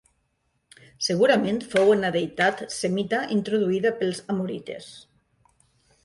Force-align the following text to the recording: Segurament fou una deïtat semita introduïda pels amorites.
Segurament 1.07 1.59
fou 1.73 1.91
una 1.95 2.09
deïtat 2.15 2.63
semita 2.75 3.19
introduïda 3.35 3.91
pels 3.99 4.23
amorites. 4.35 4.89